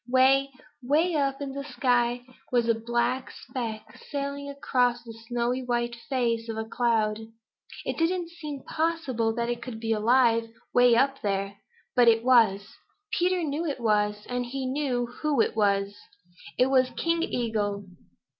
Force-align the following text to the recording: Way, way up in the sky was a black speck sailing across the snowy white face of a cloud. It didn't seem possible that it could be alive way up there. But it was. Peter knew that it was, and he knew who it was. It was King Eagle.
Way, 0.09 0.49
way 0.81 1.13
up 1.13 1.41
in 1.43 1.51
the 1.51 1.63
sky 1.63 2.25
was 2.51 2.67
a 2.67 2.73
black 2.73 3.29
speck 3.29 3.85
sailing 4.11 4.49
across 4.49 5.03
the 5.03 5.13
snowy 5.27 5.61
white 5.61 5.93
face 6.09 6.49
of 6.49 6.57
a 6.57 6.65
cloud. 6.65 7.19
It 7.85 7.99
didn't 7.99 8.31
seem 8.31 8.63
possible 8.63 9.31
that 9.35 9.47
it 9.47 9.61
could 9.61 9.79
be 9.79 9.91
alive 9.91 10.49
way 10.73 10.95
up 10.95 11.21
there. 11.21 11.57
But 11.95 12.07
it 12.07 12.23
was. 12.23 12.67
Peter 13.11 13.43
knew 13.43 13.61
that 13.67 13.73
it 13.73 13.79
was, 13.79 14.25
and 14.27 14.47
he 14.47 14.65
knew 14.65 15.05
who 15.05 15.39
it 15.39 15.55
was. 15.55 15.95
It 16.57 16.71
was 16.71 16.89
King 16.97 17.21
Eagle. 17.21 17.85